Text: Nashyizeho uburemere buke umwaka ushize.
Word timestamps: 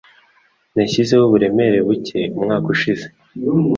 Nashyizeho 0.73 1.23
uburemere 1.27 1.77
buke 1.87 2.19
umwaka 2.37 2.67
ushize. 2.75 3.05